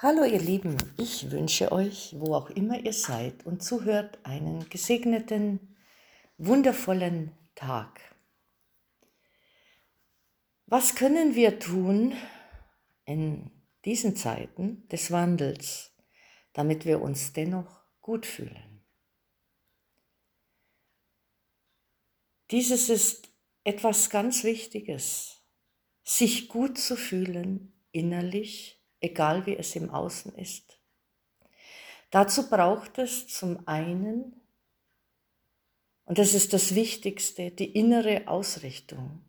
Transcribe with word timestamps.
Hallo 0.00 0.22
ihr 0.22 0.38
Lieben, 0.38 0.76
ich 0.96 1.32
wünsche 1.32 1.72
euch, 1.72 2.14
wo 2.20 2.32
auch 2.32 2.50
immer 2.50 2.78
ihr 2.78 2.92
seid 2.92 3.44
und 3.44 3.64
zuhört, 3.64 4.20
einen 4.22 4.68
gesegneten, 4.68 5.74
wundervollen 6.36 7.32
Tag. 7.56 8.14
Was 10.66 10.94
können 10.94 11.34
wir 11.34 11.58
tun 11.58 12.14
in 13.06 13.50
diesen 13.84 14.14
Zeiten 14.14 14.86
des 14.86 15.10
Wandels, 15.10 15.90
damit 16.52 16.84
wir 16.84 17.02
uns 17.02 17.32
dennoch 17.32 17.82
gut 18.00 18.24
fühlen? 18.24 18.84
Dieses 22.52 22.88
ist 22.88 23.30
etwas 23.64 24.10
ganz 24.10 24.44
Wichtiges, 24.44 25.42
sich 26.04 26.48
gut 26.48 26.78
zu 26.78 26.94
fühlen 26.94 27.72
innerlich 27.90 28.77
egal 29.00 29.46
wie 29.46 29.56
es 29.56 29.76
im 29.76 29.90
Außen 29.90 30.34
ist. 30.34 30.78
Dazu 32.10 32.48
braucht 32.48 32.98
es 32.98 33.28
zum 33.28 33.66
einen, 33.68 34.40
und 36.04 36.18
das 36.18 36.32
ist 36.32 36.54
das 36.54 36.74
Wichtigste, 36.74 37.50
die 37.50 37.70
innere 37.74 38.28
Ausrichtung 38.28 39.22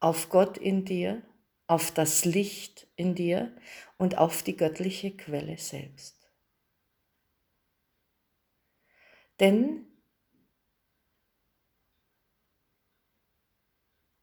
auf 0.00 0.28
Gott 0.30 0.58
in 0.58 0.84
dir, 0.84 1.22
auf 1.68 1.92
das 1.92 2.24
Licht 2.24 2.88
in 2.96 3.14
dir 3.14 3.56
und 3.98 4.18
auf 4.18 4.42
die 4.42 4.56
göttliche 4.56 5.16
Quelle 5.16 5.56
selbst. 5.58 6.28
Denn 9.40 9.86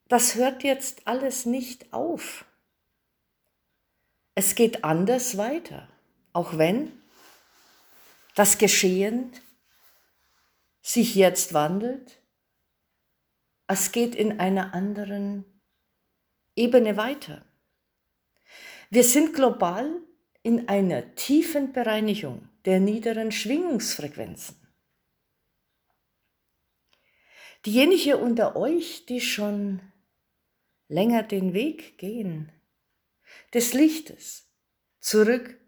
das 0.07 0.35
hört 0.35 0.63
jetzt 0.63 1.07
alles 1.07 1.45
nicht 1.45 1.93
auf. 1.93 2.45
Es 4.33 4.55
geht 4.55 4.83
anders 4.83 5.37
weiter, 5.37 5.89
auch 6.33 6.57
wenn 6.57 6.91
das 8.35 8.57
Geschehen 8.57 9.31
sich 10.81 11.15
jetzt 11.15 11.53
wandelt. 11.53 12.21
Es 13.67 13.91
geht 13.91 14.15
in 14.15 14.39
einer 14.39 14.73
anderen 14.73 15.45
Ebene 16.55 16.97
weiter. 16.97 17.45
Wir 18.89 19.03
sind 19.03 19.33
global 19.33 20.01
in 20.43 20.67
einer 20.67 21.15
tiefen 21.15 21.71
Bereinigung 21.71 22.49
der 22.65 22.79
niederen 22.79 23.31
Schwingungsfrequenzen. 23.31 24.57
Diejenigen 27.65 28.15
unter 28.15 28.55
euch, 28.55 29.05
die 29.05 29.21
schon 29.21 29.81
länger 30.87 31.23
den 31.23 31.53
Weg 31.53 31.97
gehen, 31.97 32.51
des 33.53 33.73
Lichtes 33.73 34.49
zurück 34.99 35.59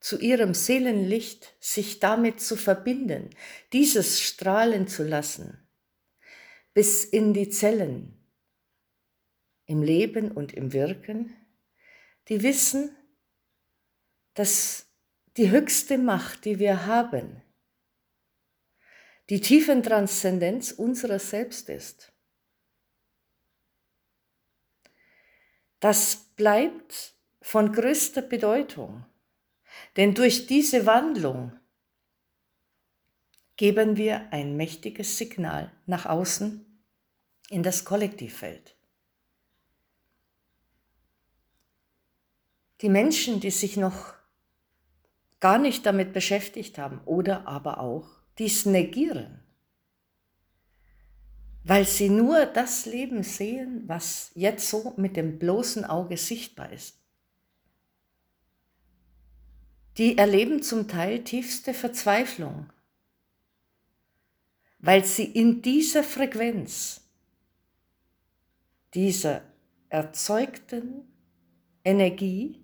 zu 0.00 0.18
ihrem 0.18 0.52
Seelenlicht, 0.52 1.54
sich 1.60 2.00
damit 2.00 2.40
zu 2.40 2.56
verbinden, 2.56 3.30
dieses 3.72 4.20
strahlen 4.20 4.88
zu 4.88 5.04
lassen, 5.04 5.68
bis 6.74 7.04
in 7.04 7.32
die 7.32 7.48
Zellen, 7.48 8.18
im 9.66 9.82
Leben 9.82 10.32
und 10.32 10.52
im 10.52 10.72
Wirken, 10.72 11.34
die 12.28 12.42
wissen, 12.42 12.96
dass 14.34 14.86
die 15.36 15.50
höchste 15.50 15.98
Macht, 15.98 16.44
die 16.44 16.58
wir 16.58 16.86
haben, 16.86 17.42
die 19.30 19.40
tiefen 19.40 19.82
Transzendenz 19.82 20.72
unserer 20.72 21.18
selbst 21.18 21.68
ist. 21.68 22.12
Das 25.80 26.31
bleibt 26.36 27.14
von 27.40 27.72
größter 27.72 28.22
Bedeutung. 28.22 29.04
Denn 29.96 30.14
durch 30.14 30.46
diese 30.46 30.86
Wandlung 30.86 31.52
geben 33.56 33.96
wir 33.96 34.32
ein 34.32 34.56
mächtiges 34.56 35.18
Signal 35.18 35.70
nach 35.86 36.06
außen 36.06 36.66
in 37.50 37.62
das 37.62 37.84
Kollektivfeld. 37.84 38.76
Die 42.80 42.88
Menschen, 42.88 43.40
die 43.40 43.50
sich 43.50 43.76
noch 43.76 44.14
gar 45.38 45.58
nicht 45.58 45.86
damit 45.86 46.12
beschäftigt 46.12 46.78
haben 46.78 47.00
oder 47.04 47.46
aber 47.46 47.78
auch 47.78 48.08
dies 48.38 48.66
negieren, 48.66 49.41
weil 51.64 51.86
sie 51.86 52.08
nur 52.08 52.46
das 52.46 52.86
Leben 52.86 53.22
sehen, 53.22 53.84
was 53.86 54.32
jetzt 54.34 54.68
so 54.68 54.94
mit 54.96 55.16
dem 55.16 55.38
bloßen 55.38 55.84
Auge 55.84 56.16
sichtbar 56.16 56.72
ist. 56.72 56.98
Die 59.98 60.18
erleben 60.18 60.62
zum 60.62 60.88
Teil 60.88 61.22
tiefste 61.22 61.74
Verzweiflung, 61.74 62.70
weil 64.78 65.04
sie 65.04 65.24
in 65.24 65.62
dieser 65.62 66.02
Frequenz, 66.02 67.02
dieser 68.94 69.42
erzeugten 69.88 71.04
Energie, 71.84 72.58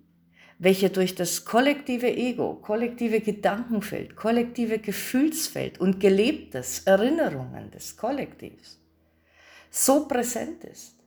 welche 0.57 0.89
durch 0.89 1.15
das 1.15 1.45
kollektive 1.45 2.13
Ego, 2.13 2.55
kollektive 2.55 3.21
Gedankenfeld, 3.21 4.15
kollektive 4.17 4.79
Gefühlsfeld 4.79 5.79
und 5.79 5.99
gelebtes 5.99 6.79
Erinnerungen 6.79 7.71
des 7.71 7.95
Kollektivs 7.95 8.78
so 9.69 10.07
präsent 10.07 10.63
ist, 10.63 10.99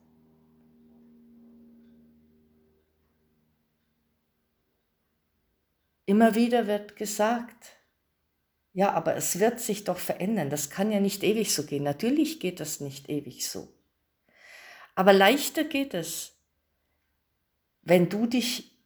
Immer 6.05 6.35
wieder 6.35 6.67
wird 6.67 6.97
gesagt, 6.97 7.77
ja, 8.75 8.93
aber 8.93 9.15
es 9.17 9.39
wird 9.39 9.61
sich 9.61 9.85
doch 9.85 9.99
verändern. 9.99 10.51
Das 10.51 10.71
kann 10.71 10.91
ja 10.91 11.01
nicht 11.01 11.23
ewig 11.23 11.55
so 11.55 11.65
gehen. 11.65 11.85
Natürlich 11.85 12.41
geht 12.41 12.61
das 12.61 12.81
nicht 12.81 13.09
ewig 13.09 13.49
so. 13.49 13.73
Aber 14.95 15.13
leichter 15.13 15.65
geht 15.65 15.95
es, 15.95 16.33
wenn 17.83 18.09
du 18.09 18.27
dich 18.27 18.79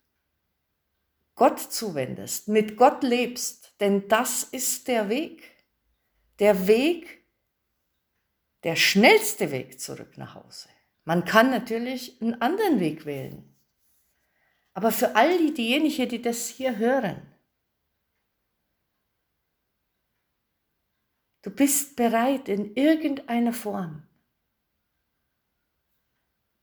Gott 1.34 1.60
zuwendest, 1.60 2.48
mit 2.48 2.76
Gott 2.76 3.03
lebst, 3.03 3.75
denn 3.81 4.08
das 4.08 4.43
ist 4.44 4.88
der 4.88 5.08
Weg. 5.08 5.43
Der 6.38 6.66
Weg, 6.66 7.25
der 8.66 8.75
schnellste 8.75 9.53
Weg 9.53 9.78
zurück 9.78 10.19
nach 10.19 10.34
Hause. 10.34 10.69
Man 11.04 11.25
kann 11.25 11.50
natürlich 11.50 12.21
einen 12.21 12.43
anderen 12.43 12.81
Weg 12.81 13.06
wählen. 13.06 13.56
Aber 14.75 14.91
für 14.91 15.15
all 15.15 15.38
die, 15.38 15.54
diejenigen, 15.54 16.09
die 16.09 16.21
das 16.21 16.49
hier 16.49 16.76
hören, 16.76 17.32
du 21.43 21.50
bist 21.50 21.94
bereit 21.94 22.49
in 22.49 22.75
irgendeiner 22.75 23.53
Form 23.53 24.03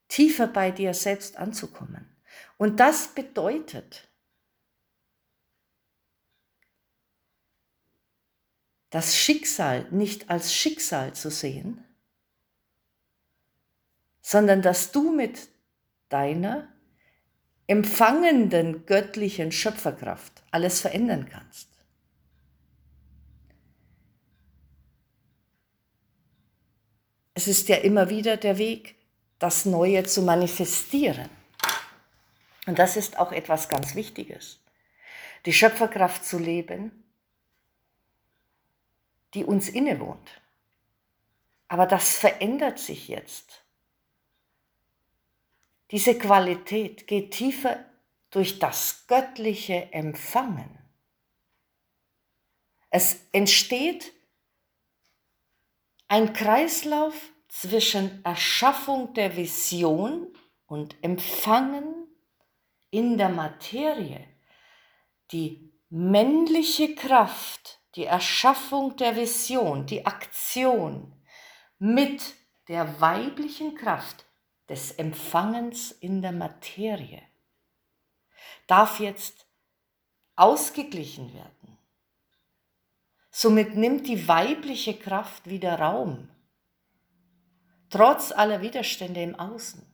tiefer 0.09 0.47
bei 0.47 0.71
dir 0.71 0.93
selbst 0.93 1.37
anzukommen. 1.37 2.21
Und 2.57 2.81
das 2.81 3.15
bedeutet, 3.15 4.09
das 8.89 9.15
Schicksal 9.15 9.89
nicht 9.89 10.29
als 10.29 10.53
Schicksal 10.53 11.15
zu 11.15 11.31
sehen, 11.31 11.87
sondern 14.23 14.61
dass 14.63 14.91
du 14.91 15.11
mit 15.11 15.49
deiner 16.09 16.67
empfangenden 17.67 18.85
göttlichen 18.85 19.51
Schöpferkraft 19.51 20.41
alles 20.49 20.81
verändern 20.81 21.29
kannst. 21.29 21.69
Es 27.35 27.47
ist 27.47 27.67
ja 27.67 27.77
immer 27.77 28.09
wieder 28.09 28.37
der 28.37 28.57
Weg, 28.57 28.95
das 29.39 29.65
Neue 29.65 30.03
zu 30.05 30.21
manifestieren. 30.21 31.29
Und 32.65 32.79
das 32.79 32.95
ist 32.95 33.19
auch 33.19 33.33
etwas 33.33 33.67
ganz 33.67 33.93
Wichtiges. 33.93 34.59
Die 35.45 35.51
Schöpferkraft 35.53 36.23
zu 36.23 36.39
leben, 36.39 37.03
die 39.33 39.43
uns 39.43 39.67
innewohnt. 39.67 40.41
Aber 41.67 41.87
das 41.87 42.15
verändert 42.15 42.79
sich 42.79 43.09
jetzt. 43.09 43.62
Diese 45.93 46.17
Qualität 46.17 47.05
geht 47.05 47.35
tiefer 47.35 47.85
durch 48.31 48.57
das 48.57 49.05
göttliche 49.05 49.93
Empfangen. 49.93 50.79
Es 52.89 53.27
entsteht 53.31 54.11
ein 56.07 56.33
Kreislauf 56.33 57.13
zwischen 57.47 58.25
Erschaffung 58.25 59.13
der 59.13 59.37
Vision 59.37 60.35
und 60.65 60.95
Empfangen 61.03 62.07
in 62.89 63.19
der 63.19 63.29
Materie. 63.29 64.27
Die 65.31 65.75
männliche 65.89 66.95
Kraft, 66.95 67.81
die 67.93 68.05
Erschaffung 68.05 68.95
der 68.95 69.15
Vision, 69.15 69.85
die 69.85 70.07
Aktion 70.07 71.23
mit 71.77 72.33
der 72.67 72.99
weiblichen 72.99 73.75
Kraft 73.75 74.25
des 74.73 74.89
Empfangens 74.93 75.91
in 75.91 76.23
der 76.23 76.31
Materie 76.31 77.21
darf 78.65 78.99
jetzt 78.99 79.45
ausgeglichen 80.35 81.31
werden. 81.35 81.77
Somit 83.29 83.75
nimmt 83.75 84.07
die 84.07 84.27
weibliche 84.27 84.95
Kraft 84.95 85.47
wieder 85.47 85.77
Raum, 85.77 86.27
trotz 87.91 88.31
aller 88.31 88.63
Widerstände 88.63 89.21
im 89.21 89.35
Außen. 89.35 89.85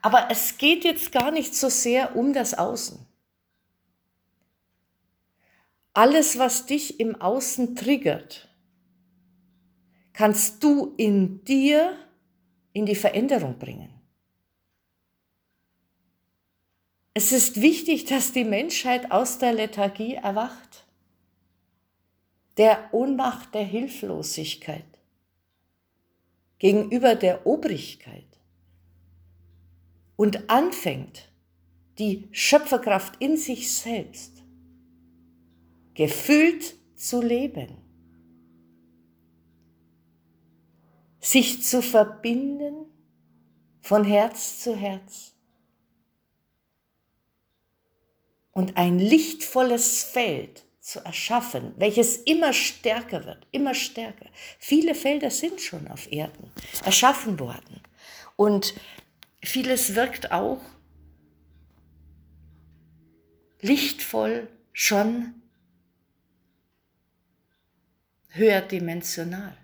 Aber 0.00 0.30
es 0.30 0.56
geht 0.56 0.84
jetzt 0.84 1.12
gar 1.12 1.30
nicht 1.30 1.54
so 1.54 1.68
sehr 1.68 2.16
um 2.16 2.32
das 2.32 2.54
Außen. 2.54 3.06
Alles, 5.92 6.38
was 6.38 6.64
dich 6.64 6.98
im 6.98 7.20
Außen 7.20 7.76
triggert, 7.76 8.48
kannst 10.14 10.64
du 10.64 10.94
in 10.96 11.44
dir 11.44 11.98
in 12.72 12.86
die 12.86 12.94
Veränderung 12.94 13.58
bringen. 13.58 13.90
Es 17.14 17.32
ist 17.32 17.60
wichtig, 17.60 18.06
dass 18.06 18.32
die 18.32 18.44
Menschheit 18.44 19.10
aus 19.10 19.38
der 19.38 19.52
Lethargie 19.52 20.14
erwacht, 20.14 20.86
der 22.56 22.88
Ohnmacht 22.92 23.54
der 23.54 23.64
Hilflosigkeit 23.64 24.84
gegenüber 26.58 27.14
der 27.14 27.46
Obrigkeit 27.46 28.24
und 30.16 30.48
anfängt, 30.48 31.28
die 31.98 32.28
Schöpferkraft 32.30 33.16
in 33.20 33.36
sich 33.36 33.70
selbst 33.70 34.42
gefüllt 35.94 36.76
zu 36.96 37.20
leben, 37.20 37.81
sich 41.22 41.62
zu 41.62 41.80
verbinden 41.80 42.84
von 43.80 44.04
Herz 44.04 44.60
zu 44.60 44.76
Herz 44.76 45.32
und 48.50 48.76
ein 48.76 48.98
lichtvolles 48.98 50.02
Feld 50.02 50.64
zu 50.80 50.98
erschaffen, 51.04 51.74
welches 51.76 52.16
immer 52.16 52.52
stärker 52.52 53.24
wird, 53.24 53.46
immer 53.52 53.72
stärker. 53.72 54.26
Viele 54.58 54.96
Felder 54.96 55.30
sind 55.30 55.60
schon 55.60 55.86
auf 55.88 56.10
Erden 56.10 56.50
erschaffen 56.84 57.38
worden 57.38 57.80
und 58.34 58.74
vieles 59.42 59.94
wirkt 59.94 60.32
auch 60.32 60.60
lichtvoll 63.60 64.48
schon 64.72 65.34
höherdimensional. 68.30 69.61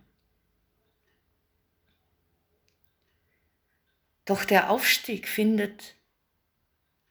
Doch 4.29 4.45
der 4.45 4.69
Aufstieg 4.69 5.27
findet 5.27 5.95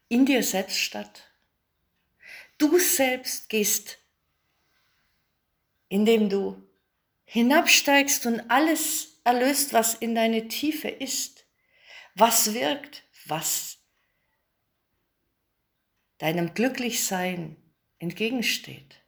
in 0.08 0.28
dir 0.28 0.44
selbst 0.44 0.78
statt. 0.78 1.32
Du 2.60 2.78
selbst 2.78 3.50
gehst, 3.50 3.98
indem 5.90 6.30
du 6.30 6.62
hinabsteigst 7.26 8.28
und 8.28 8.52
alles 8.52 9.20
erlöst, 9.24 9.74
was 9.74 9.96
in 9.96 10.14
deine 10.14 10.48
Tiefe 10.48 10.90
ist, 10.90 11.48
was 12.14 12.54
wirkt, 12.54 13.04
was 13.26 13.80
deinem 16.20 16.54
Glücklichsein 16.54 17.56
entgegensteht. 17.98 19.04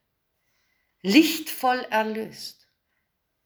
Lichtvoll 1.04 1.86
erlöst, 1.92 2.68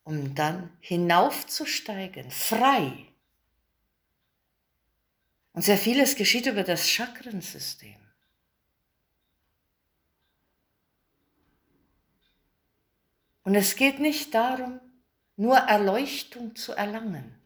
um 0.03 0.35
dann 0.35 0.77
hinaufzusteigen, 0.79 2.31
frei. 2.31 3.12
Und 5.53 5.61
sehr 5.61 5.77
vieles 5.77 6.15
geschieht 6.15 6.47
über 6.47 6.63
das 6.63 6.89
Chakrensystem. 6.89 7.95
Und 13.43 13.55
es 13.55 13.75
geht 13.75 13.99
nicht 13.99 14.33
darum, 14.33 14.79
nur 15.35 15.57
Erleuchtung 15.57 16.55
zu 16.55 16.73
erlangen, 16.73 17.39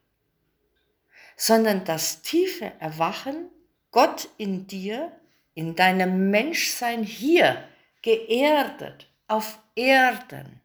sondern 1.35 1.85
das 1.85 2.21
tiefe 2.21 2.71
Erwachen, 2.79 3.49
Gott 3.91 4.29
in 4.37 4.67
dir, 4.67 5.11
in 5.53 5.75
deinem 5.75 6.29
Menschsein 6.29 7.03
hier, 7.03 7.67
geerdet, 8.01 9.09
auf 9.27 9.59
Erden. 9.75 10.61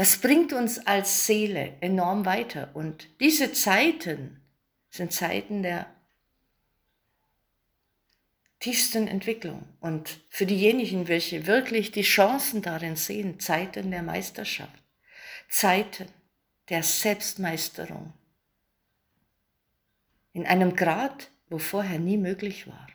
Das 0.00 0.16
bringt 0.16 0.54
uns 0.54 0.78
als 0.86 1.26
Seele 1.26 1.74
enorm 1.82 2.24
weiter. 2.24 2.70
Und 2.72 3.06
diese 3.20 3.52
Zeiten 3.52 4.40
sind 4.88 5.12
Zeiten 5.12 5.62
der 5.62 5.94
tiefsten 8.60 9.06
Entwicklung. 9.06 9.68
Und 9.78 10.22
für 10.30 10.46
diejenigen, 10.46 11.06
welche 11.06 11.46
wirklich 11.46 11.92
die 11.92 12.00
Chancen 12.00 12.62
darin 12.62 12.96
sehen, 12.96 13.40
Zeiten 13.40 13.90
der 13.90 14.02
Meisterschaft, 14.02 14.82
Zeiten 15.50 16.08
der 16.70 16.82
Selbstmeisterung, 16.82 18.14
in 20.32 20.46
einem 20.46 20.76
Grad, 20.76 21.30
wo 21.50 21.58
vorher 21.58 21.98
nie 21.98 22.16
möglich 22.16 22.66
war. 22.66 22.86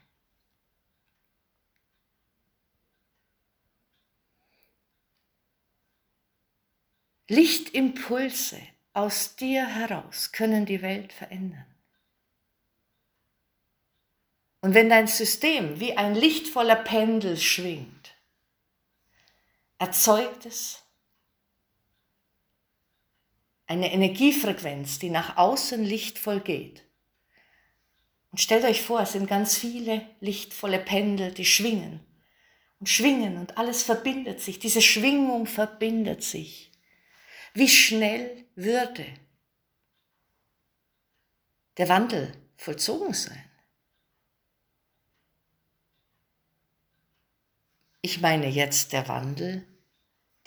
Lichtimpulse 7.27 8.62
aus 8.94 9.36
dir 9.36 9.66
heraus 9.66 10.31
können 10.31 10.66
die 10.66 10.81
Welt 10.81 11.12
verändern. 11.12 11.66
Und 14.62 14.74
wenn 14.74 14.89
dein 14.89 15.07
System 15.07 15.80
wie 15.80 15.98
ein 15.98 16.16
lichtvoller 16.16 16.75
Pendel 16.75 17.38
schwingt, 17.38 18.16
erzeugt 19.77 20.45
es 20.45 20.81
eine 23.68 23.92
Energiefrequenz, 23.92 25.00
die 25.00 25.10
nach 25.10 25.38
außen 25.38 25.83
lichtvoll 25.83 26.39
geht. 26.39 26.83
Und 28.31 28.39
stellt 28.39 28.66
euch 28.66 28.81
vor, 28.81 29.01
es 29.01 29.13
sind 29.13 29.28
ganz 29.28 29.57
viele 29.57 30.07
lichtvolle 30.19 30.80
Pendel, 30.80 31.31
die 31.31 31.45
schwingen 31.45 32.00
und 32.80 32.89
schwingen 32.89 33.38
und 33.38 33.57
alles 33.57 33.83
verbindet 33.83 34.42
sich. 34.42 34.60
Diese 34.60 34.81
Schwingung 34.81 35.48
verbindet 35.48 36.24
sich. 36.24 36.71
Wie 37.56 37.69
schnell 37.69 38.46
würde 38.56 39.06
der 41.78 41.88
Wandel 41.88 42.36
vollzogen 42.57 43.13
sein? 43.13 43.50
Ich 48.02 48.19
meine 48.19 48.50
jetzt 48.50 48.92
der 48.92 49.07
Wandel 49.07 49.66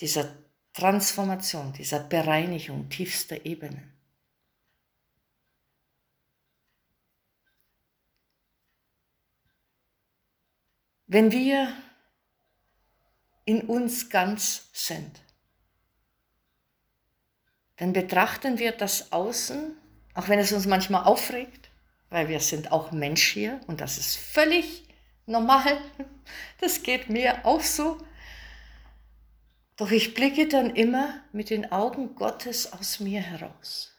dieser 0.00 0.36
Transformation, 0.74 1.72
dieser 1.72 2.00
Bereinigung 2.00 2.90
tiefster 2.90 3.46
Ebenen. 3.46 3.90
Wenn 11.06 11.32
wir 11.32 11.74
in 13.46 13.62
uns 13.62 14.10
ganz 14.10 14.68
sind, 14.74 15.22
dann 17.78 17.92
betrachten 17.92 18.58
wir 18.58 18.72
das 18.72 19.12
Außen, 19.12 19.76
auch 20.14 20.28
wenn 20.28 20.38
es 20.38 20.52
uns 20.52 20.66
manchmal 20.66 21.04
aufregt, 21.04 21.70
weil 22.10 22.28
wir 22.28 22.40
sind 22.40 22.72
auch 22.72 22.90
Mensch 22.92 23.28
hier 23.28 23.60
und 23.66 23.80
das 23.80 23.98
ist 23.98 24.16
völlig 24.16 24.84
normal. 25.26 25.80
Das 26.60 26.82
geht 26.82 27.08
mir 27.08 27.46
auch 27.46 27.62
so. 27.62 27.96
Doch 29.76 29.92
ich 29.92 30.12
blicke 30.12 30.48
dann 30.48 30.74
immer 30.74 31.22
mit 31.32 31.50
den 31.50 31.70
Augen 31.70 32.16
Gottes 32.16 32.72
aus 32.72 32.98
mir 33.00 33.20
heraus, 33.20 33.96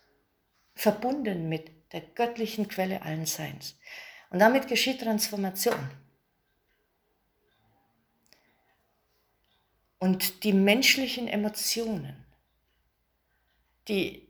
verbunden 0.75 1.47
mit 1.47 1.71
der 1.93 2.01
göttlichen 2.01 2.67
Quelle 2.67 3.01
allen 3.01 3.25
Seins. 3.25 3.79
Und 4.29 4.39
damit 4.39 4.67
geschieht 4.67 5.01
Transformation. 5.01 5.89
Und 9.97 10.43
die 10.43 10.53
menschlichen 10.53 11.27
Emotionen, 11.27 12.25
die 13.89 14.29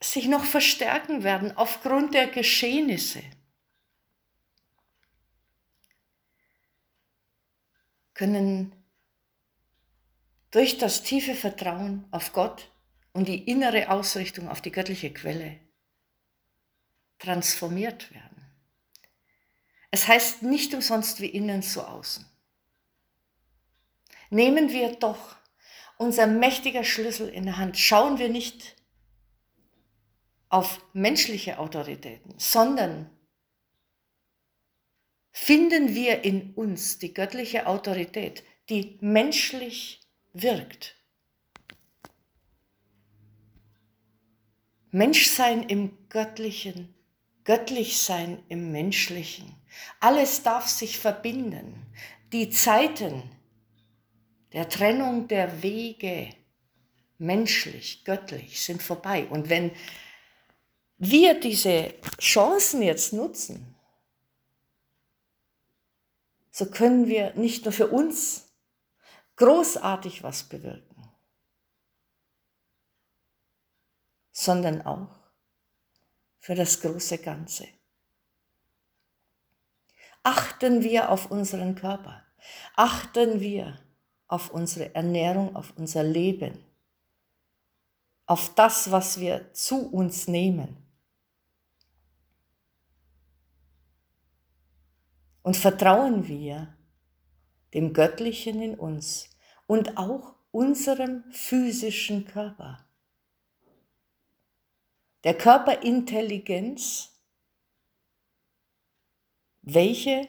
sich 0.00 0.26
noch 0.26 0.44
verstärken 0.44 1.22
werden 1.22 1.56
aufgrund 1.56 2.14
der 2.14 2.26
Geschehnisse, 2.26 3.22
können 8.14 8.72
durch 10.50 10.78
das 10.78 11.02
tiefe 11.02 11.34
Vertrauen 11.34 12.06
auf 12.10 12.32
Gott 12.32 12.72
und 13.12 13.28
die 13.28 13.44
innere 13.50 13.90
Ausrichtung 13.90 14.48
auf 14.48 14.62
die 14.62 14.72
göttliche 14.72 15.12
Quelle 15.12 15.60
transformiert 17.18 18.12
werden. 18.12 18.46
Es 19.90 20.08
heißt 20.08 20.42
nicht 20.42 20.74
umsonst 20.74 21.20
wie 21.20 21.28
innen 21.28 21.62
so 21.62 21.82
außen. 21.82 22.24
Nehmen 24.30 24.70
wir 24.70 24.96
doch 24.96 25.36
unser 25.98 26.26
mächtiger 26.26 26.84
Schlüssel 26.84 27.28
in 27.28 27.44
der 27.44 27.56
Hand. 27.56 27.78
Schauen 27.78 28.18
wir 28.18 28.28
nicht 28.28 28.76
auf 30.48 30.80
menschliche 30.92 31.58
Autoritäten, 31.58 32.34
sondern 32.38 33.10
finden 35.32 35.94
wir 35.94 36.24
in 36.24 36.54
uns 36.54 36.98
die 36.98 37.12
göttliche 37.12 37.66
Autorität, 37.66 38.44
die 38.68 38.98
menschlich 39.00 40.00
wirkt. 40.32 40.96
Menschsein 44.90 45.62
im 45.64 46.08
Göttlichen, 46.08 46.94
Göttlichsein 47.44 48.42
im 48.48 48.72
Menschlichen. 48.72 49.54
Alles 50.00 50.42
darf 50.42 50.68
sich 50.68 50.98
verbinden. 50.98 51.86
Die 52.32 52.48
Zeiten 52.48 53.22
der 54.56 54.70
Trennung 54.70 55.28
der 55.28 55.62
Wege, 55.62 56.34
menschlich, 57.18 58.06
göttlich, 58.06 58.62
sind 58.62 58.82
vorbei. 58.82 59.26
Und 59.26 59.50
wenn 59.50 59.70
wir 60.96 61.38
diese 61.38 61.92
Chancen 62.18 62.80
jetzt 62.80 63.12
nutzen, 63.12 63.76
so 66.50 66.70
können 66.70 67.06
wir 67.06 67.34
nicht 67.34 67.66
nur 67.66 67.72
für 67.72 67.88
uns 67.88 68.50
großartig 69.36 70.22
was 70.22 70.44
bewirken, 70.44 71.06
sondern 74.32 74.86
auch 74.86 75.14
für 76.38 76.54
das 76.54 76.80
große 76.80 77.18
Ganze. 77.18 77.68
Achten 80.22 80.82
wir 80.82 81.10
auf 81.10 81.30
unseren 81.30 81.74
Körper, 81.74 82.24
achten 82.74 83.40
wir 83.40 83.85
auf 84.28 84.50
unsere 84.50 84.94
Ernährung, 84.94 85.54
auf 85.54 85.72
unser 85.76 86.02
Leben, 86.02 86.58
auf 88.26 88.54
das, 88.54 88.90
was 88.90 89.20
wir 89.20 89.52
zu 89.52 89.88
uns 89.90 90.26
nehmen. 90.26 90.76
Und 95.42 95.56
vertrauen 95.56 96.26
wir 96.26 96.76
dem 97.72 97.92
Göttlichen 97.92 98.60
in 98.60 98.74
uns 98.74 99.30
und 99.66 99.96
auch 99.96 100.34
unserem 100.50 101.24
physischen 101.30 102.24
Körper. 102.24 102.84
Der 105.22 105.36
Körperintelligenz, 105.36 107.12
welche 109.62 110.28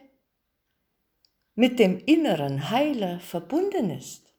mit 1.58 1.78
dem 1.78 2.00
inneren 2.06 2.70
Heiler 2.70 3.20
verbunden 3.20 3.90
ist. 3.90 4.34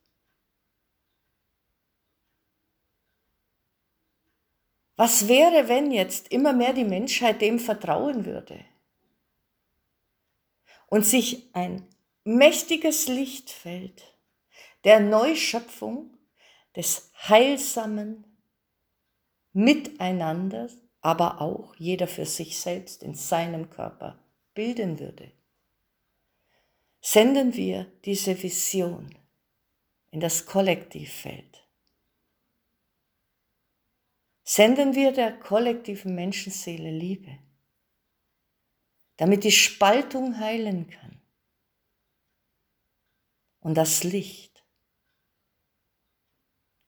Was 4.96 5.28
wäre, 5.28 5.68
wenn 5.68 5.90
jetzt 5.90 6.28
immer 6.32 6.54
mehr 6.54 6.72
die 6.72 6.84
Menschheit 6.84 7.42
dem 7.42 7.58
vertrauen 7.58 8.24
würde? 8.24 8.64
und 10.88 11.04
sich 11.04 11.54
ein 11.54 11.86
mächtiges 12.24 13.08
Lichtfeld 13.08 14.14
der 14.84 15.00
Neuschöpfung, 15.00 16.14
des 16.76 17.10
heilsamen 17.28 18.24
Miteinanders, 19.52 20.76
aber 21.00 21.40
auch 21.40 21.74
jeder 21.76 22.06
für 22.06 22.26
sich 22.26 22.60
selbst 22.60 23.02
in 23.02 23.14
seinem 23.14 23.70
Körper 23.70 24.18
bilden 24.54 25.00
würde. 25.00 25.32
Senden 27.10 27.54
wir 27.54 27.84
diese 28.04 28.42
Vision 28.42 29.16
in 30.10 30.20
das 30.20 30.44
Kollektivfeld. 30.44 31.66
Senden 34.44 34.94
wir 34.94 35.12
der 35.12 35.38
kollektiven 35.38 36.14
Menschenseele 36.14 36.90
Liebe 36.90 37.38
damit 39.18 39.42
die 39.42 39.52
Spaltung 39.52 40.38
heilen 40.38 40.88
kann. 40.88 41.20
Und 43.60 43.74
das 43.74 44.04
Licht, 44.04 44.64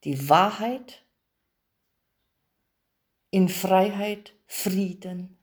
die 0.04 0.28
Wahrheit 0.28 1.04
in 3.30 3.48
Freiheit, 3.48 4.32
Frieden 4.46 5.36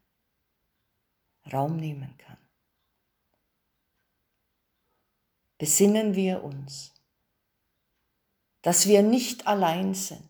Raum 1.52 1.76
nehmen 1.78 2.18
kann. 2.18 2.37
Besinnen 5.58 6.16
wir 6.16 6.44
uns, 6.44 6.94
dass 8.62 8.88
wir 8.88 9.02
nicht 9.02 9.48
allein 9.48 9.94
sind, 9.94 10.28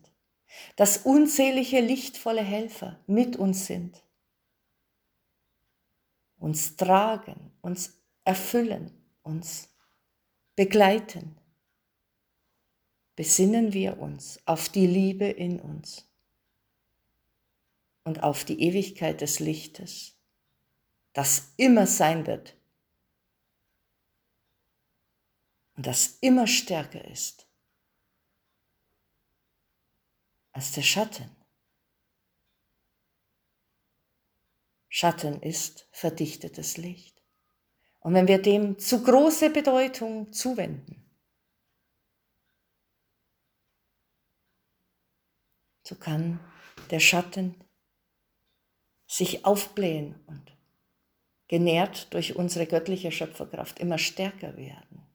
dass 0.76 0.98
unzählige 0.98 1.80
lichtvolle 1.80 2.42
Helfer 2.42 2.98
mit 3.06 3.36
uns 3.36 3.66
sind 3.66 4.02
uns 6.38 6.76
tragen, 6.76 7.52
uns 7.60 8.00
erfüllen, 8.24 8.92
uns 9.22 9.68
begleiten. 10.54 11.36
Besinnen 13.16 13.72
wir 13.72 13.98
uns 13.98 14.40
auf 14.46 14.68
die 14.68 14.86
Liebe 14.86 15.26
in 15.26 15.60
uns 15.60 16.08
und 18.04 18.22
auf 18.22 18.44
die 18.44 18.62
Ewigkeit 18.62 19.20
des 19.20 19.40
Lichtes, 19.40 20.16
das 21.12 21.52
immer 21.56 21.86
sein 21.86 22.26
wird 22.26 22.56
und 25.78 25.86
das 25.86 26.18
immer 26.22 26.48
stärker 26.48 27.04
ist 27.04 27.46
als 30.50 30.72
der 30.72 30.82
Schatten. 30.82 31.30
Schatten 34.88 35.40
ist 35.40 35.88
verdichtetes 35.92 36.78
Licht. 36.78 37.22
Und 38.00 38.14
wenn 38.14 38.26
wir 38.26 38.42
dem 38.42 38.80
zu 38.80 39.04
große 39.04 39.50
Bedeutung 39.50 40.32
zuwenden, 40.32 41.08
so 45.84 45.94
kann 45.94 46.40
der 46.90 46.98
Schatten 46.98 47.54
sich 49.06 49.44
aufblähen 49.44 50.16
und 50.26 50.56
genährt 51.46 52.12
durch 52.12 52.34
unsere 52.34 52.66
göttliche 52.66 53.12
Schöpferkraft 53.12 53.78
immer 53.78 53.98
stärker 53.98 54.56
werden. 54.56 55.07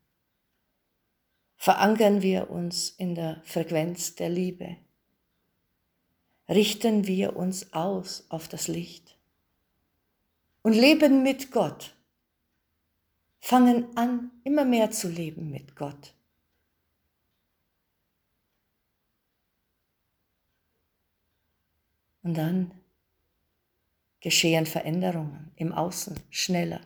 Verankern 1.63 2.21
wir 2.21 2.49
uns 2.49 2.89
in 2.89 3.15
der 3.15 3.41
Frequenz 3.45 4.15
der 4.15 4.27
Liebe. 4.27 4.75
Richten 6.49 7.07
wir 7.07 7.37
uns 7.37 7.71
aus 7.71 8.25
auf 8.27 8.49
das 8.49 8.67
Licht 8.67 9.17
und 10.61 10.73
leben 10.73 11.23
mit 11.23 11.51
Gott. 11.51 11.95
Fangen 13.39 13.95
an, 13.95 14.29
immer 14.43 14.65
mehr 14.65 14.91
zu 14.91 15.07
leben 15.07 15.51
mit 15.51 15.77
Gott. 15.77 16.13
Und 22.23 22.33
dann 22.33 22.73
geschehen 24.19 24.65
Veränderungen 24.65 25.53
im 25.55 25.71
Außen 25.71 26.19
schneller. 26.29 26.81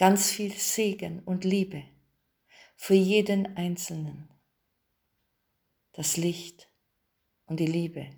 Ganz 0.00 0.30
viel 0.30 0.54
Segen 0.54 1.20
und 1.24 1.44
Liebe 1.44 1.84
für 2.74 2.94
jeden 2.94 3.54
Einzelnen. 3.58 4.30
Das 5.92 6.16
Licht 6.16 6.72
und 7.44 7.60
die 7.60 7.66
Liebe 7.66 8.08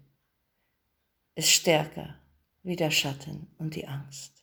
ist 1.34 1.50
stärker 1.50 2.22
wie 2.62 2.76
der 2.76 2.92
Schatten 2.92 3.52
und 3.58 3.74
die 3.74 3.88
Angst. 3.88 4.41